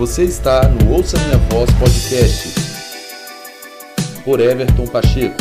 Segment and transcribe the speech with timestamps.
[0.00, 2.54] Você está no Ouça Minha Voz Podcast
[4.24, 5.36] por Everton Pacheco.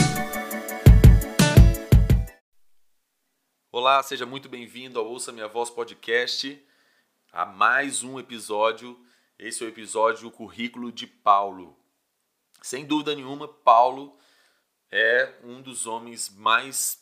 [3.71, 6.61] Olá, seja muito bem-vindo ao Ouça Minha Voz Podcast,
[7.31, 8.99] a mais um episódio.
[9.39, 11.79] Esse é o episódio O Currículo de Paulo.
[12.61, 14.17] Sem dúvida nenhuma, Paulo
[14.91, 17.01] é um dos homens mais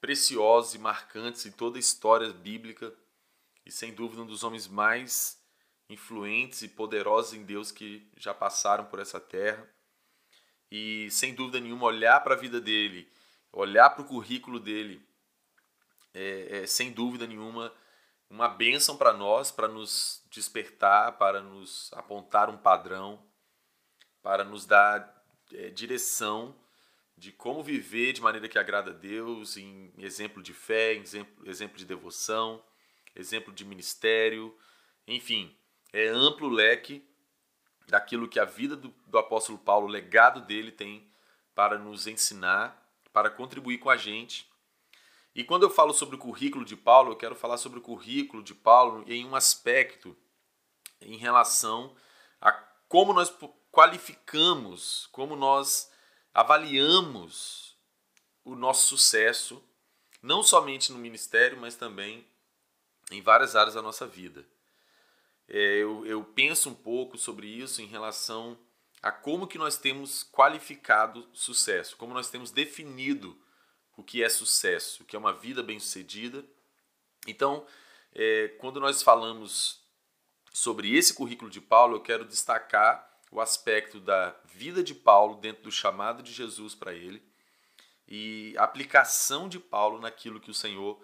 [0.00, 2.94] preciosos e marcantes em toda a história bíblica
[3.66, 5.41] e sem dúvida um dos homens mais
[5.92, 9.68] influentes e poderosos em Deus que já passaram por essa terra.
[10.70, 13.10] E sem dúvida nenhuma, olhar para a vida dele,
[13.52, 15.06] olhar para o currículo dele,
[16.14, 17.72] é, é, sem dúvida nenhuma
[18.32, 23.22] uma bênção para nós, para nos despertar, para nos apontar um padrão,
[24.22, 25.22] para nos dar
[25.52, 26.56] é, direção
[27.14, 31.46] de como viver de maneira que agrada a Deus, em exemplo de fé, em exemplo,
[31.46, 32.64] exemplo de devoção,
[33.14, 34.56] exemplo de ministério,
[35.06, 35.54] enfim,
[35.92, 37.06] é amplo leque
[37.86, 41.06] daquilo que a vida do, do apóstolo Paulo, o legado dele tem
[41.54, 44.50] para nos ensinar, para contribuir com a gente.
[45.34, 48.42] E quando eu falo sobre o currículo de Paulo, eu quero falar sobre o currículo
[48.42, 50.16] de Paulo em um aspecto
[51.00, 51.94] em relação
[52.40, 52.52] a
[52.88, 53.32] como nós
[53.70, 55.90] qualificamos, como nós
[56.34, 57.76] avaliamos
[58.44, 59.62] o nosso sucesso,
[60.22, 62.26] não somente no ministério, mas também
[63.10, 64.44] em várias áreas da nossa vida.
[65.54, 68.58] É, eu, eu penso um pouco sobre isso em relação
[69.02, 73.38] a como que nós temos qualificado sucesso, como nós temos definido
[73.94, 76.42] o que é sucesso, o que é uma vida bem-sucedida.
[77.26, 77.66] Então,
[78.14, 79.84] é, quando nós falamos
[80.54, 85.64] sobre esse currículo de Paulo, eu quero destacar o aspecto da vida de Paulo dentro
[85.64, 87.22] do chamado de Jesus para ele
[88.08, 90.98] e a aplicação de Paulo naquilo que o Senhor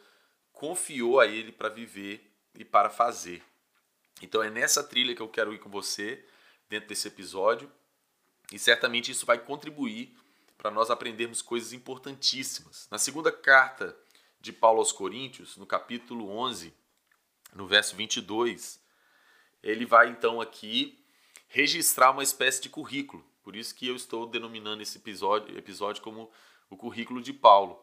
[0.52, 3.42] confiou a ele para viver e para fazer.
[4.22, 6.24] Então é nessa trilha que eu quero ir com você
[6.68, 7.70] dentro desse episódio
[8.52, 10.16] e certamente isso vai contribuir
[10.56, 12.88] para nós aprendermos coisas importantíssimas.
[12.90, 13.96] Na segunda carta
[14.40, 16.74] de Paulo aos Coríntios, no capítulo 11,
[17.54, 18.80] no verso 22,
[19.62, 20.98] ele vai então aqui
[21.48, 23.24] registrar uma espécie de currículo.
[23.42, 26.30] Por isso que eu estou denominando esse episódio, episódio como
[26.68, 27.82] o currículo de Paulo.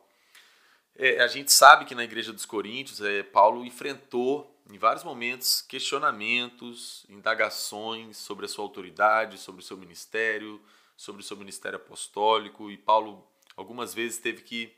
[0.95, 5.61] É, a gente sabe que na igreja dos Coríntios, é, Paulo enfrentou em vários momentos
[5.61, 10.61] questionamentos, indagações sobre a sua autoridade, sobre o seu ministério,
[10.97, 14.75] sobre o seu ministério apostólico, e Paulo algumas vezes teve que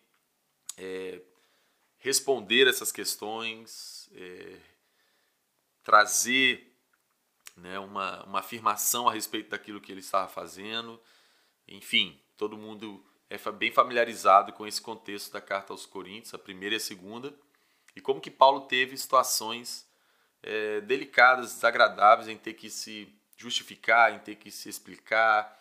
[0.77, 1.21] é,
[1.97, 4.59] responder essas questões, é,
[5.83, 6.73] trazer
[7.55, 11.01] né, uma, uma afirmação a respeito daquilo que ele estava fazendo.
[11.67, 16.75] Enfim, todo mundo é bem familiarizado com esse contexto da carta aos Coríntios, a primeira
[16.75, 17.33] e a segunda,
[17.97, 19.89] e como que Paulo teve situações
[20.43, 25.59] é, delicadas, desagradáveis em ter que se justificar, em ter que se explicar,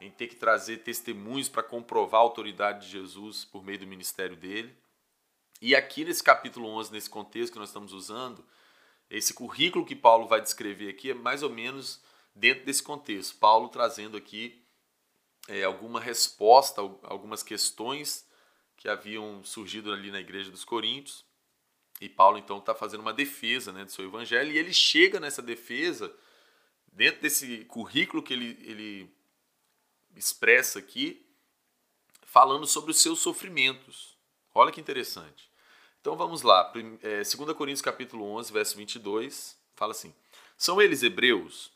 [0.00, 4.34] em ter que trazer testemunhos para comprovar a autoridade de Jesus por meio do ministério
[4.34, 4.76] dele.
[5.62, 8.44] E aqui nesse capítulo 11, nesse contexto que nós estamos usando,
[9.08, 12.02] esse currículo que Paulo vai descrever aqui é mais ou menos
[12.34, 13.36] dentro desse contexto.
[13.36, 14.60] Paulo trazendo aqui
[15.46, 18.26] é, alguma resposta, algumas questões
[18.76, 21.25] que haviam surgido ali na igreja dos Coríntios.
[22.00, 25.40] E Paulo então está fazendo uma defesa né, do seu evangelho e ele chega nessa
[25.40, 26.14] defesa,
[26.92, 29.16] dentro desse currículo que ele, ele
[30.14, 31.26] expressa aqui,
[32.22, 34.16] falando sobre os seus sofrimentos.
[34.54, 35.50] Olha que interessante.
[36.00, 40.14] Então vamos lá, 2 é, Coríntios capítulo 11, verso 22, fala assim,
[40.56, 41.72] são eles hebreus?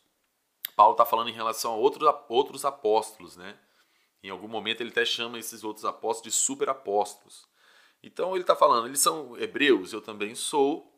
[0.76, 3.59] Paulo está falando em relação a outros, outros apóstolos, né?
[4.22, 7.47] Em algum momento ele até chama esses outros apóstolos de superapóstolos.
[8.02, 10.90] Então ele está falando, eles são hebreus, eu também sou.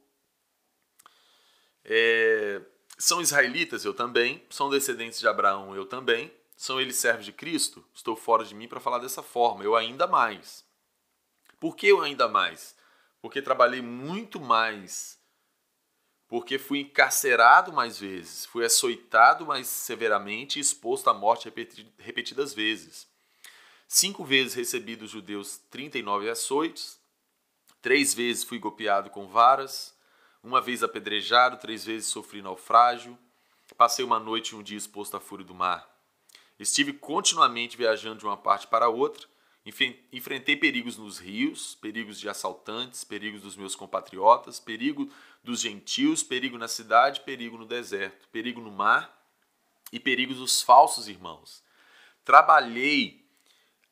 [1.84, 2.62] É,
[2.96, 4.44] são israelitas, eu também.
[4.48, 6.32] São descendentes de Abraão, eu também.
[6.56, 7.84] São eles servos de Cristo?
[7.92, 10.64] Estou fora de mim para falar dessa forma, eu ainda mais.
[11.58, 12.76] Por que eu ainda mais?
[13.20, 15.19] Porque trabalhei muito mais.
[16.28, 21.52] Porque fui encarcerado mais vezes, fui açoitado mais severamente e exposto à morte
[21.98, 23.06] repetidas vezes.
[23.94, 26.99] Cinco vezes recebi dos judeus 39 açoites,
[27.83, 29.94] três vezes fui golpeado com varas,
[30.43, 33.19] uma vez apedrejado, três vezes sofri naufrágio,
[33.77, 35.87] passei uma noite e um dia exposto à fúria do mar.
[36.59, 39.29] Estive continuamente viajando de uma parte para outra,
[40.11, 45.12] enfrentei perigos nos rios, perigos de assaltantes, perigos dos meus compatriotas, perigo
[45.44, 49.23] dos gentios, perigo na cidade, perigo no deserto, perigo no mar
[49.93, 51.62] e perigos dos falsos irmãos.
[52.25, 53.21] Trabalhei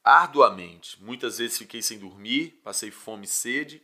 [0.04, 1.02] arduamente.
[1.02, 3.82] Muitas vezes fiquei sem dormir, passei fome e sede.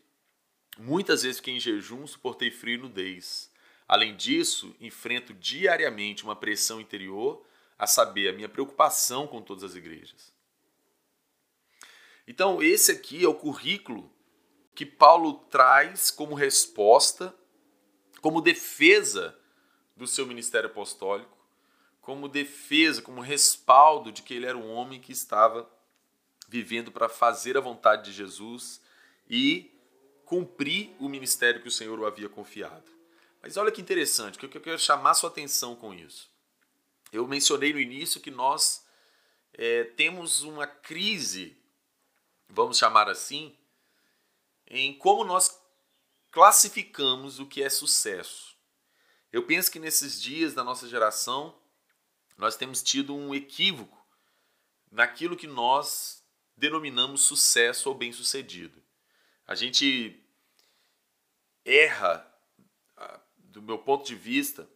[0.79, 3.51] Muitas vezes fiquei em jejum, suportei frio e nudez.
[3.89, 7.45] Além disso, enfrento diariamente uma pressão interior,
[7.79, 10.33] a saber, a minha preocupação com todas as igrejas.
[12.27, 14.13] Então, esse aqui é o currículo
[14.75, 17.35] que Paulo traz como resposta,
[18.21, 19.39] como defesa
[19.97, 21.37] do seu ministério apostólico,
[22.01, 25.71] como defesa, como respaldo de que ele era um homem que estava
[26.49, 28.81] vivendo para fazer a vontade de Jesus
[29.29, 29.73] e
[30.25, 32.91] cumprir o ministério que o Senhor o havia confiado.
[33.43, 36.31] Mas olha que interessante, o que eu quero chamar sua atenção com isso.
[37.13, 38.85] Eu mencionei no início que nós
[39.53, 41.57] é, temos uma crise,
[42.49, 43.57] vamos chamar assim,
[44.67, 45.61] em como nós
[46.31, 48.57] classificamos o que é sucesso.
[49.33, 51.57] Eu penso que nesses dias da nossa geração
[52.37, 54.05] nós temos tido um equívoco
[54.91, 56.23] naquilo que nós
[56.57, 58.83] denominamos sucesso ou bem-sucedido.
[59.47, 60.23] A gente
[61.65, 62.27] erra,
[63.39, 64.69] do meu ponto de vista,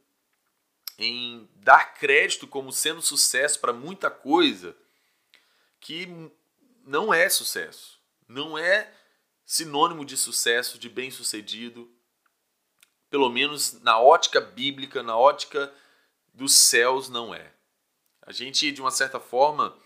[0.98, 4.76] em dar crédito como sendo sucesso para muita coisa
[5.80, 6.06] que
[6.84, 7.98] não é sucesso.
[8.28, 8.92] Não é
[9.44, 11.90] sinônimo de sucesso, de bem-sucedido,
[13.08, 15.72] pelo menos na ótica bíblica, na ótica
[16.32, 17.52] dos céus, não é.
[18.22, 19.76] A gente, de uma certa forma,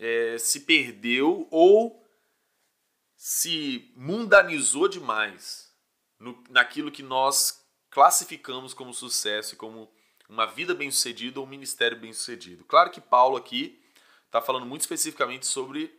[0.00, 2.02] é, se perdeu ou
[3.14, 5.70] se mundanizou demais
[6.18, 9.92] no, naquilo que nós classificamos como sucesso e como
[10.26, 12.64] uma vida bem-sucedida ou um ministério bem-sucedido.
[12.64, 13.78] Claro que Paulo aqui
[14.24, 15.94] está falando muito especificamente sobre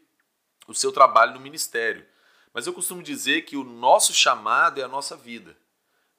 [0.68, 2.06] o seu trabalho no ministério,
[2.53, 5.56] mas eu costumo dizer que o nosso chamado é a nossa vida.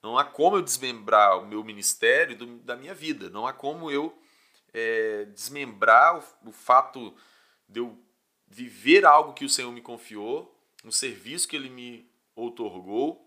[0.00, 3.30] Não há como eu desmembrar o meu ministério do, da minha vida.
[3.30, 4.16] Não há como eu
[4.72, 7.14] é, desmembrar o, o fato
[7.72, 7.98] de eu
[8.46, 10.54] viver algo que o Senhor me confiou,
[10.84, 13.26] um serviço que Ele me outorgou,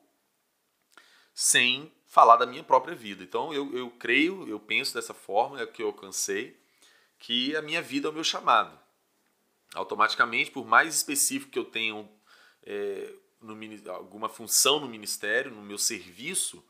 [1.33, 3.23] sem falar da minha própria vida.
[3.23, 6.57] Então eu, eu creio, eu penso dessa forma, é o que eu alcancei,
[7.19, 8.79] que a minha vida é o meu chamado.
[9.73, 12.07] Automaticamente, por mais específico que eu tenha
[12.63, 16.63] é, no, alguma função no ministério, no meu serviço,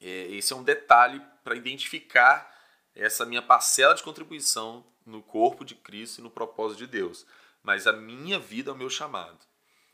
[0.00, 2.52] é, esse é um detalhe para identificar
[2.94, 7.26] essa minha parcela de contribuição no corpo de Cristo e no propósito de Deus.
[7.62, 9.38] Mas a minha vida é o meu chamado.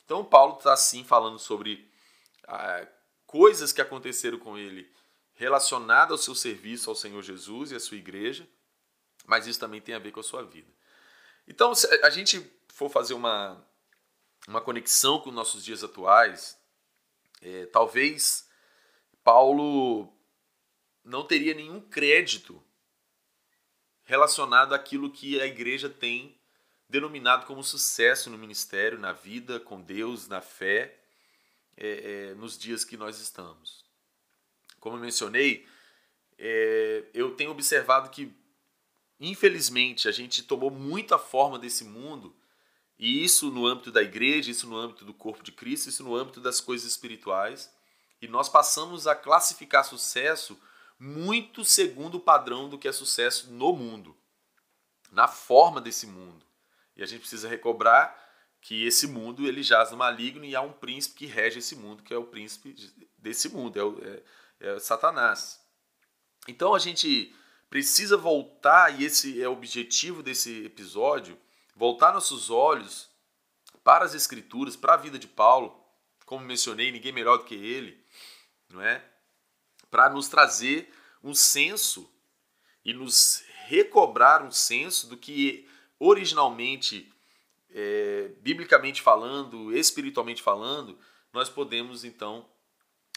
[0.05, 1.91] Então, Paulo está assim falando sobre
[2.47, 2.87] ah,
[3.27, 4.91] coisas que aconteceram com ele
[5.35, 8.47] relacionadas ao seu serviço ao Senhor Jesus e à sua igreja,
[9.25, 10.71] mas isso também tem a ver com a sua vida.
[11.47, 13.65] Então, se a gente for fazer uma,
[14.47, 16.59] uma conexão com nossos dias atuais,
[17.41, 18.49] é, talvez
[19.25, 20.13] Paulo
[21.03, 22.63] não teria nenhum crédito
[24.11, 26.37] relacionado àquilo que a igreja tem
[26.89, 30.99] denominado como sucesso no ministério, na vida com Deus, na fé,
[31.77, 33.85] é, é, nos dias que nós estamos.
[34.81, 35.65] Como eu mencionei,
[36.37, 38.35] é, eu tenho observado que,
[39.21, 42.35] infelizmente, a gente tomou muita forma desse mundo,
[42.99, 46.17] e isso no âmbito da igreja, isso no âmbito do corpo de Cristo, isso no
[46.17, 47.73] âmbito das coisas espirituais,
[48.21, 50.61] e nós passamos a classificar sucesso
[51.01, 54.15] muito segundo o padrão do que é sucesso no mundo,
[55.11, 56.45] na forma desse mundo.
[56.95, 58.15] E a gente precisa recobrar
[58.61, 62.03] que esse mundo ele jaz no maligno e há um príncipe que rege esse mundo,
[62.03, 62.77] que é o príncipe
[63.17, 65.59] desse mundo, é, o, é, é Satanás.
[66.47, 67.35] Então a gente
[67.71, 71.39] precisa voltar, e esse é o objetivo desse episódio,
[71.75, 73.09] voltar nossos olhos
[73.83, 75.83] para as Escrituras, para a vida de Paulo,
[76.27, 78.05] como mencionei, ninguém melhor do que ele,
[78.69, 79.03] não é?
[79.91, 82.11] para nos trazer um senso
[82.85, 87.13] e nos recobrar um senso do que originalmente,
[87.71, 90.99] é, biblicamente falando, espiritualmente falando,
[91.33, 92.49] nós podemos então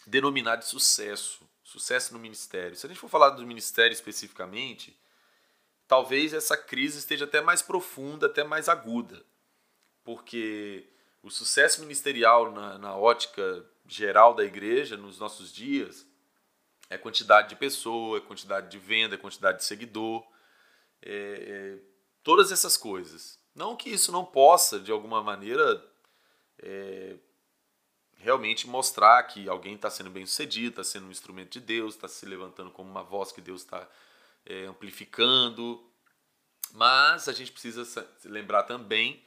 [0.06, 2.76] denominar de sucesso, sucesso no ministério.
[2.76, 4.96] Se a gente for falar do ministério especificamente,
[5.88, 9.24] talvez essa crise esteja até mais profunda, até mais aguda,
[10.04, 10.88] porque
[11.22, 16.06] o sucesso ministerial na, na ótica geral da igreja nos nossos dias
[16.94, 20.24] é quantidade de pessoa, é quantidade de venda, é quantidade de seguidor,
[21.02, 21.78] é, é,
[22.22, 23.38] todas essas coisas.
[23.54, 25.84] Não que isso não possa, de alguma maneira,
[26.58, 27.16] é,
[28.16, 32.08] realmente mostrar que alguém está sendo bem sucedido, está sendo um instrumento de Deus, está
[32.08, 33.88] se levantando como uma voz que Deus está
[34.46, 35.84] é, amplificando.
[36.72, 39.22] Mas a gente precisa lembrar também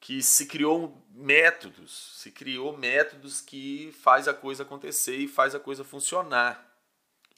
[0.00, 5.60] que se criou métodos, se criou métodos que faz a coisa acontecer e faz a
[5.60, 6.64] coisa funcionar.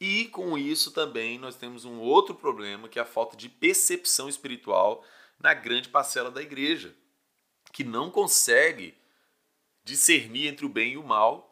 [0.00, 4.29] E com isso também nós temos um outro problema, que é a falta de percepção
[4.29, 5.05] espiritual
[5.38, 6.95] na grande parcela da igreja,
[7.73, 8.97] que não consegue
[9.85, 11.49] discernir entre o bem e o mal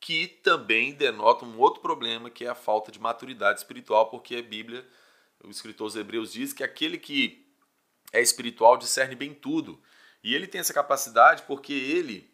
[0.00, 4.42] que também denota um outro problema, que é a falta de maturidade espiritual, porque a
[4.42, 4.86] Bíblia,
[5.42, 7.46] o escritor aos Hebreus diz que aquele que
[8.12, 9.80] é espiritual discerne bem tudo.
[10.28, 12.30] E ele tem essa capacidade porque ele,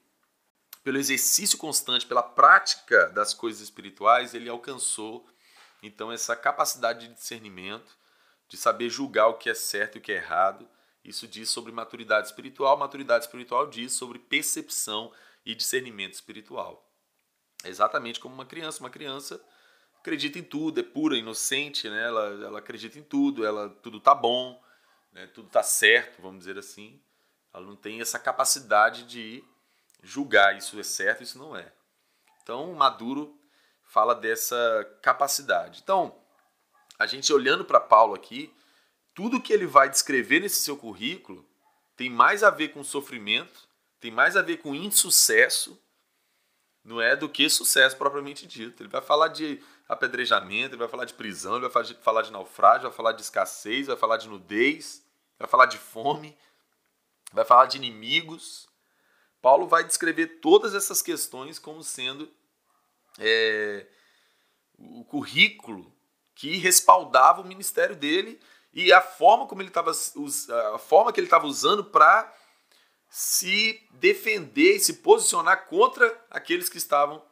[0.82, 5.24] pelo exercício constante, pela prática das coisas espirituais, ele alcançou
[5.80, 7.96] então essa capacidade de discernimento,
[8.48, 10.68] de saber julgar o que é certo e o que é errado.
[11.04, 12.76] Isso diz sobre maturidade espiritual.
[12.76, 15.12] Maturidade espiritual diz sobre percepção
[15.46, 16.92] e discernimento espiritual.
[17.62, 18.80] É exatamente como uma criança.
[18.80, 19.40] Uma criança
[20.00, 22.06] acredita em tudo, é pura, inocente, né?
[22.06, 24.60] ela, ela acredita em tudo, ela tudo tá bom,
[25.12, 25.28] né?
[25.28, 27.00] tudo tá certo, vamos dizer assim.
[27.54, 29.42] Ela não tem essa capacidade de
[30.02, 31.72] julgar isso é certo, isso não é.
[32.42, 33.38] Então, Maduro
[33.84, 35.80] fala dessa capacidade.
[35.82, 36.14] Então,
[36.98, 38.52] a gente olhando para Paulo aqui,
[39.14, 41.48] tudo que ele vai descrever nesse seu currículo
[41.96, 43.68] tem mais a ver com sofrimento,
[44.00, 45.80] tem mais a ver com insucesso
[46.84, 48.82] não é do que sucesso propriamente dito.
[48.82, 52.82] Ele vai falar de apedrejamento, ele vai falar de prisão, ele vai falar de naufrágio,
[52.88, 55.02] vai falar de escassez, vai falar de nudez,
[55.38, 56.36] vai falar de fome,
[57.32, 58.68] vai falar de inimigos.
[59.40, 62.30] Paulo vai descrever todas essas questões como sendo
[63.18, 63.86] é,
[64.78, 65.92] o currículo
[66.34, 68.40] que respaldava o ministério dele
[68.72, 69.92] e a forma como ele estava
[70.74, 72.32] a forma que ele estava usando para
[73.08, 77.22] se defender e se posicionar contra aqueles que estavam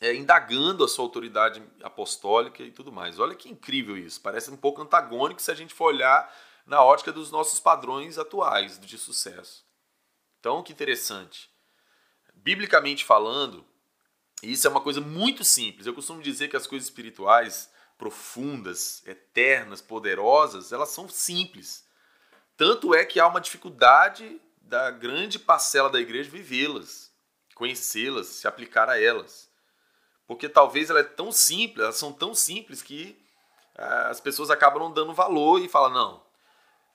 [0.00, 3.18] é, indagando a sua autoridade apostólica e tudo mais.
[3.18, 4.20] Olha que incrível isso.
[4.20, 6.34] Parece um pouco antagônico se a gente for olhar
[6.66, 9.64] na ótica dos nossos padrões atuais de sucesso.
[10.38, 11.50] Então, que interessante.
[12.34, 13.64] Biblicamente falando,
[14.42, 15.86] isso é uma coisa muito simples.
[15.86, 21.86] Eu costumo dizer que as coisas espirituais profundas, eternas, poderosas, elas são simples.
[22.56, 27.12] Tanto é que há uma dificuldade da grande parcela da igreja vivê-las,
[27.54, 29.48] conhecê-las, se aplicar a elas.
[30.26, 33.20] Porque talvez ela é tão simples, elas são tão simples que
[33.76, 36.31] ah, as pessoas acabam não dando valor e falam, não.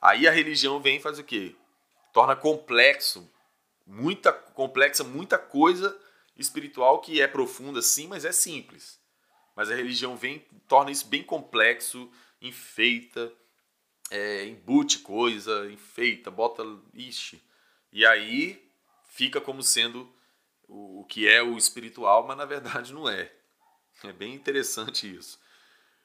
[0.01, 1.55] Aí a religião vem e faz o quê?
[2.13, 3.29] Torna complexo,
[3.85, 5.97] muita complexa, muita coisa
[6.37, 8.99] espiritual que é profunda sim, mas é simples.
[9.55, 12.11] Mas a religião vem, torna isso bem complexo,
[12.41, 13.31] enfeita,
[14.11, 16.63] é, embute coisa, enfeita, bota,
[16.93, 17.41] ixi,
[17.91, 18.63] e aí
[19.09, 20.07] fica como sendo
[20.67, 23.31] o, que é o espiritual, mas na verdade não é.
[24.03, 25.39] É bem interessante isso.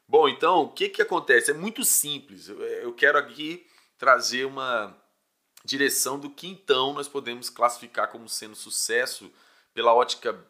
[0.08, 1.50] Bom, então, o que, que acontece?
[1.50, 2.48] É muito simples.
[2.48, 3.66] Eu quero aqui
[4.02, 5.00] trazer uma
[5.64, 9.32] direção do que então nós podemos classificar como sendo sucesso
[9.72, 10.44] pela ótica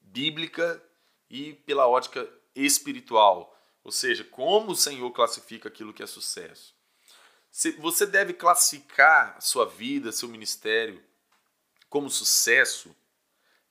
[0.00, 0.82] bíblica
[1.30, 3.56] e pela ótica espiritual.
[3.84, 6.74] Ou seja, como o Senhor classifica aquilo que é sucesso.
[7.78, 11.00] Você deve classificar sua vida, seu ministério
[11.88, 12.92] como sucesso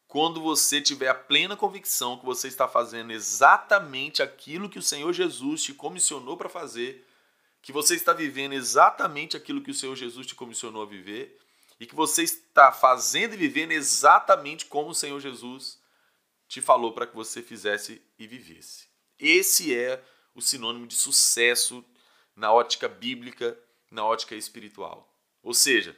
[0.07, 5.11] quando você tiver a plena convicção que você está fazendo exatamente aquilo que o Senhor
[5.11, 7.05] Jesus te comissionou para fazer,
[7.61, 11.37] que você está vivendo exatamente aquilo que o Senhor Jesus te comissionou a viver
[11.79, 15.79] e que você está fazendo e vivendo exatamente como o Senhor Jesus
[16.47, 18.87] te falou para que você fizesse e vivesse.
[19.19, 20.01] Esse é
[20.33, 21.83] o sinônimo de sucesso
[22.35, 23.57] na ótica bíblica
[23.91, 25.11] na ótica espiritual.
[25.41, 25.95] Ou seja,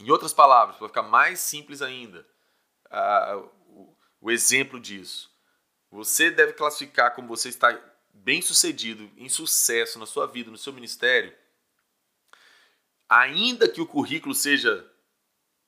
[0.00, 2.26] em outras palavras, para ficar mais simples ainda,
[3.68, 5.30] o, o exemplo disso,
[5.90, 7.72] você deve classificar como você está
[8.14, 11.32] bem sucedido, em sucesso na sua vida, no seu ministério,
[13.08, 14.90] ainda que o currículo seja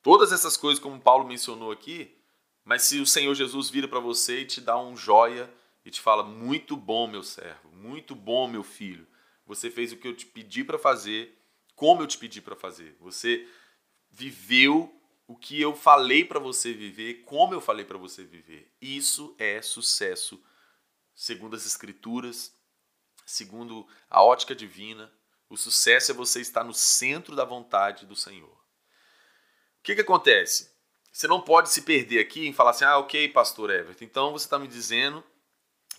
[0.01, 2.15] todas essas coisas como Paulo mencionou aqui,
[2.63, 5.53] mas se o Senhor Jesus vira para você e te dá um joia
[5.85, 9.07] e te fala: Muito bom, meu servo, muito bom, meu filho,
[9.45, 11.37] você fez o que eu te pedi para fazer
[11.77, 12.97] como eu te pedi para fazer.
[12.99, 13.47] Você
[14.09, 14.93] viveu
[15.27, 18.71] o que eu falei para você viver, como eu falei para você viver.
[18.81, 20.41] Isso é sucesso,
[21.17, 22.53] segundo as Escrituras,
[23.25, 25.11] segundo a ótica divina.
[25.49, 28.47] O sucesso é você estar no centro da vontade do Senhor.
[28.47, 30.71] O que, que acontece?
[31.11, 34.45] Você não pode se perder aqui em falar assim, ah, ok, pastor Everton, então você
[34.45, 35.23] está me dizendo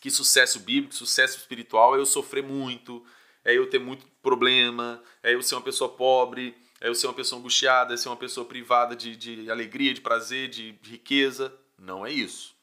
[0.00, 3.04] que sucesso bíblico, sucesso espiritual é eu sofrer muito,
[3.44, 7.14] é eu ter muito problema, é eu ser uma pessoa pobre, é eu ser uma
[7.14, 11.52] pessoa angustiada, é ser uma pessoa privada de, de alegria, de prazer, de, de riqueza.
[11.76, 12.57] Não é isso.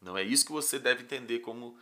[0.00, 1.78] Não é isso que você deve entender como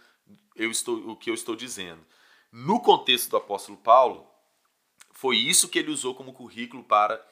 [0.54, 2.04] eu estou, o que eu estou dizendo.
[2.50, 4.26] No contexto do apóstolo Paulo,
[5.12, 7.25] foi isso que ele usou como currículo para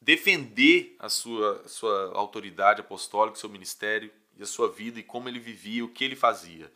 [0.00, 5.40] defender a sua, sua autoridade apostólica, seu ministério e a sua vida e como ele
[5.40, 6.72] vivia, o que ele fazia.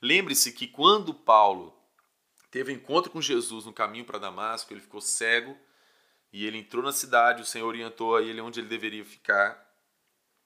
[0.00, 1.74] Lembre-se que quando Paulo
[2.50, 5.56] teve encontro com Jesus no caminho para Damasco, ele ficou cego
[6.32, 9.64] e ele entrou na cidade, o Senhor orientou a ele onde ele deveria ficar.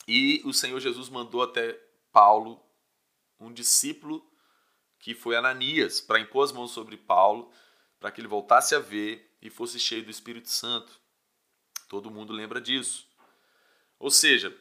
[0.06, 1.78] E o Senhor Jesus mandou até
[2.12, 2.62] Paulo,
[3.38, 4.24] um discípulo
[4.98, 7.50] que foi Ananias, para impor as mãos sobre Paulo,
[8.00, 11.00] para que ele voltasse a ver e fosse cheio do Espírito Santo.
[11.88, 13.08] Todo mundo lembra disso.
[13.98, 14.56] Ou seja,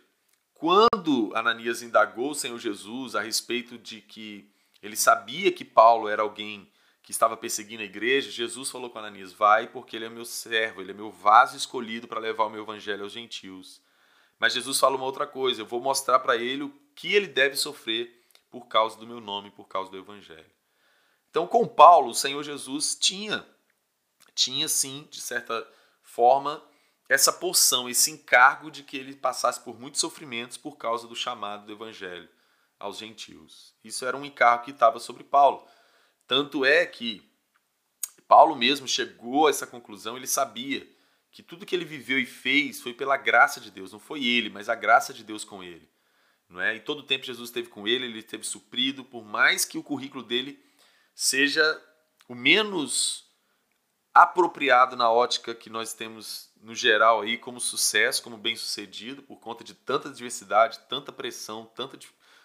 [0.54, 4.52] quando Ananias indagou o Senhor Jesus a respeito de que
[4.82, 6.72] ele sabia que Paulo era alguém
[7.04, 10.82] que estava perseguindo a igreja, Jesus falou com Ananias: Vai, porque ele é meu servo,
[10.82, 13.82] ele é meu vaso escolhido para levar o meu evangelho aos gentios.
[14.40, 17.56] Mas Jesus fala uma outra coisa: eu vou mostrar para ele o que ele deve
[17.56, 20.52] sofrer por causa do meu nome, por causa do evangelho.
[21.30, 23.46] Então, com Paulo, o Senhor Jesus tinha,
[24.34, 25.68] tinha sim, de certa
[26.02, 26.64] forma,
[27.10, 31.66] essa porção, esse encargo de que ele passasse por muitos sofrimentos por causa do chamado
[31.66, 32.30] do evangelho
[32.80, 33.74] aos gentios.
[33.84, 35.68] Isso era um encargo que estava sobre Paulo.
[36.26, 37.28] Tanto é que
[38.28, 40.88] Paulo mesmo chegou a essa conclusão, ele sabia
[41.38, 44.50] que tudo que ele viveu e fez foi pela graça de Deus, não foi ele,
[44.50, 45.88] mas a graça de Deus com ele.
[46.50, 46.76] Não é?
[46.76, 49.84] E todo o tempo Jesus esteve com ele, ele esteve suprido, por mais que o
[49.84, 50.60] currículo dele
[51.14, 51.80] seja
[52.28, 53.24] o menos
[54.16, 59.64] apropriado na ótica que nós temos no geral aí como sucesso, como bem-sucedido, por conta
[59.64, 62.00] de tanta diversidade, tanta pressão, tanto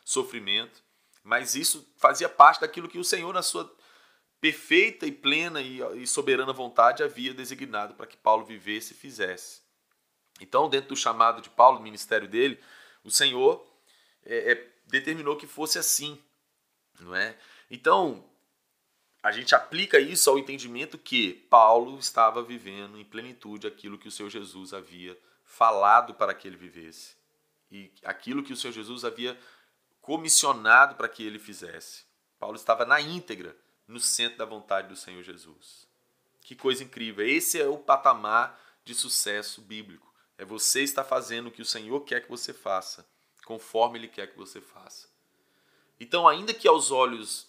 [0.05, 0.85] sofrimento,
[1.25, 3.75] mas isso fazia parte daquilo que o Senhor na sua
[4.43, 9.63] perfeita e plena e soberana vontade havia designado para que Paulo vivesse e fizesse.
[10.41, 12.59] Então, dentro do chamado de Paulo, do ministério dele,
[13.05, 13.65] o Senhor
[14.27, 16.21] é, é, determinou que fosse assim,
[16.99, 17.39] não é?
[17.71, 18.25] Então,
[19.23, 24.11] a gente aplica isso ao entendimento que Paulo estava vivendo em plenitude aquilo que o
[24.11, 27.15] Senhor Jesus havia falado para que ele vivesse
[27.71, 29.39] e aquilo que o Senhor Jesus havia
[30.01, 32.03] comissionado para que ele fizesse.
[32.41, 33.57] Paulo estava na íntegra
[33.93, 35.87] no centro da vontade do Senhor Jesus.
[36.41, 37.27] Que coisa incrível!
[37.27, 40.13] Esse é o patamar de sucesso bíblico.
[40.37, 43.07] É você estar fazendo o que o Senhor quer que você faça,
[43.45, 45.09] conforme Ele quer que você faça.
[46.01, 47.49] Então, ainda que aos olhos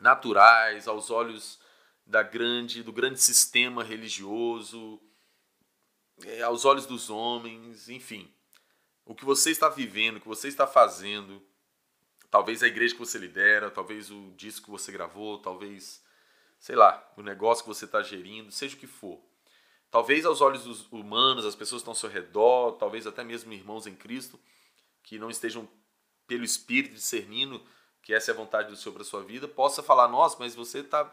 [0.00, 1.58] naturais, aos olhos
[2.06, 5.00] da grande, do grande sistema religioso,
[6.24, 8.32] é, aos olhos dos homens, enfim,
[9.04, 11.42] o que você está vivendo, o que você está fazendo,
[12.30, 16.02] Talvez a igreja que você lidera, talvez o disco que você gravou, talvez,
[16.58, 19.20] sei lá, o negócio que você está gerindo, seja o que for.
[19.90, 23.52] Talvez aos olhos dos humanos, as pessoas que estão ao seu redor, talvez até mesmo
[23.52, 24.38] irmãos em Cristo,
[25.02, 25.68] que não estejam
[26.26, 27.60] pelo Espírito discernindo
[28.02, 30.78] que essa é a vontade do Senhor para sua vida, possa falar, nossa, mas você
[30.78, 31.04] está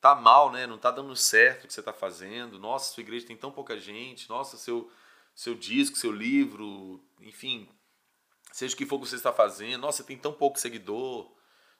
[0.00, 0.66] tá mal, né?
[0.66, 2.58] Não está dando certo o que você está fazendo.
[2.58, 4.28] Nossa, sua igreja tem tão pouca gente.
[4.28, 4.90] Nossa, seu
[5.34, 7.68] seu disco, seu livro, enfim,
[8.52, 11.30] seja o que for que você está fazendo, nossa, você tem tão pouco seguidor,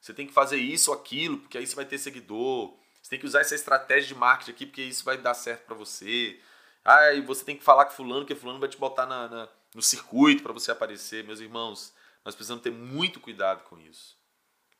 [0.00, 2.76] você tem que fazer isso ou aquilo, porque aí você vai ter seguidor.
[3.00, 5.74] Você tem que usar essa estratégia de marketing aqui, porque isso vai dar certo para
[5.74, 6.40] você.
[6.84, 9.48] Ah, e você tem que falar com fulano, que fulano vai te botar na, na
[9.74, 11.24] no circuito para você aparecer.
[11.24, 11.92] Meus irmãos,
[12.24, 14.16] nós precisamos ter muito cuidado com isso.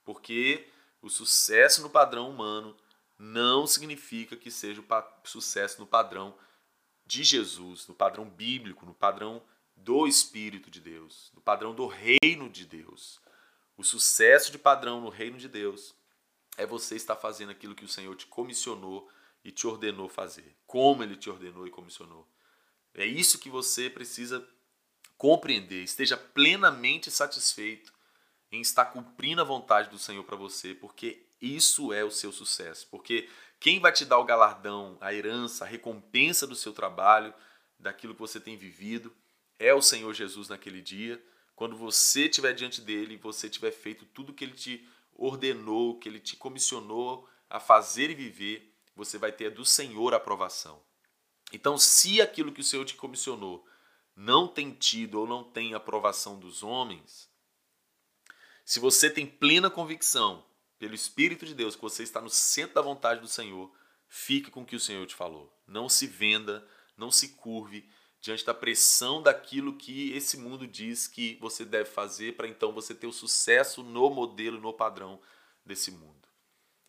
[0.05, 0.69] Porque
[1.01, 2.77] o sucesso no padrão humano
[3.19, 6.35] não significa que seja o sucesso no padrão
[7.07, 9.43] de Jesus, no padrão bíblico, no padrão
[9.77, 13.21] do Espírito de Deus, do padrão do reino de Deus.
[13.77, 15.95] O sucesso de padrão no reino de Deus
[16.57, 19.09] é você estar fazendo aquilo que o Senhor te comissionou
[19.45, 22.27] e te ordenou fazer, como ele te ordenou e comissionou.
[22.95, 24.47] É isso que você precisa
[25.17, 27.93] compreender, esteja plenamente satisfeito
[28.51, 32.87] em estar cumprindo a vontade do Senhor para você, porque isso é o seu sucesso.
[32.91, 37.33] Porque quem vai te dar o galardão, a herança, a recompensa do seu trabalho,
[37.79, 39.13] daquilo que você tem vivido,
[39.63, 44.35] é o Senhor Jesus naquele dia, quando você estiver diante dele, você tiver feito tudo
[44.35, 49.51] que ele te ordenou, que ele te comissionou a fazer e viver, você vai ter
[49.51, 50.83] do Senhor a aprovação.
[51.53, 53.65] Então, se aquilo que o Senhor te comissionou
[54.17, 57.31] não tem tido ou não tem aprovação dos homens,
[58.65, 60.45] se você tem plena convicção
[60.79, 63.73] pelo Espírito de Deus que você está no centro da vontade do Senhor,
[64.09, 65.57] fique com o que o Senhor te falou.
[65.67, 67.89] Não se venda, não se curve,
[68.23, 72.95] diante da pressão daquilo que esse mundo diz que você deve fazer para então você
[72.95, 75.21] ter o sucesso no modelo, no padrão
[75.67, 76.29] desse mundo.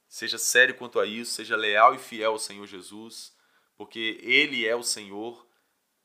[0.08, 3.36] Seja sério quanto a isso, seja leal e fiel ao Senhor Jesus,
[3.76, 5.48] porque Ele é o Senhor,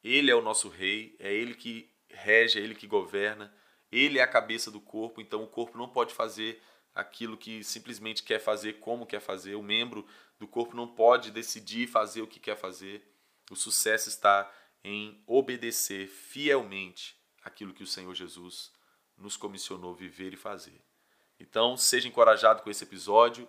[0.02, 3.54] Ele é o nosso Rei, é Ele que rege, é Ele que governa,
[3.92, 6.62] Ele é a cabeça do corpo, então o corpo não pode fazer
[6.94, 10.06] aquilo que simplesmente quer fazer, como quer fazer, o membro
[10.38, 13.06] do corpo não pode decidir fazer o que quer fazer.
[13.50, 14.50] O sucesso está
[14.84, 18.72] em obedecer fielmente aquilo que o Senhor Jesus
[19.16, 20.82] nos comissionou viver e fazer.
[21.40, 23.48] Então, seja encorajado com esse episódio,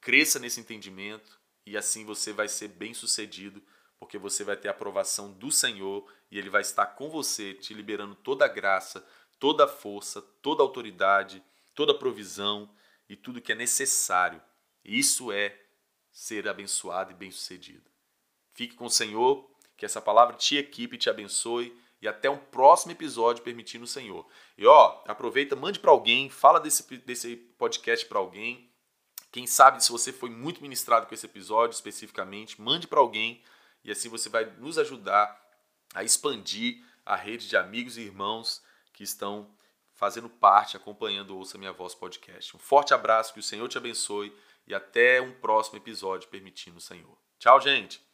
[0.00, 3.62] cresça nesse entendimento e assim você vai ser bem-sucedido,
[3.98, 7.74] porque você vai ter a aprovação do Senhor e ele vai estar com você, te
[7.74, 9.06] liberando toda a graça,
[9.38, 11.42] toda a força, toda a autoridade,
[11.74, 12.72] toda a provisão
[13.08, 14.42] e tudo que é necessário.
[14.84, 15.60] Isso é
[16.10, 17.88] ser abençoado e bem-sucedido.
[18.52, 21.74] Fique com o Senhor, que essa palavra te equipe te abençoe.
[22.00, 24.24] E até um próximo episódio, permitindo o Senhor.
[24.56, 28.70] E ó, aproveita, mande para alguém, fala desse, desse podcast para alguém.
[29.32, 33.42] Quem sabe se você foi muito ministrado com esse episódio especificamente, mande para alguém
[33.84, 35.40] e assim você vai nos ajudar
[35.94, 38.62] a expandir a rede de amigos e irmãos
[38.92, 39.50] que estão
[39.92, 42.54] fazendo parte, acompanhando o Ouça Minha Voz podcast.
[42.56, 44.32] Um forte abraço, que o Senhor te abençoe
[44.66, 47.18] e até um próximo episódio, permitindo o Senhor.
[47.38, 48.07] Tchau, gente!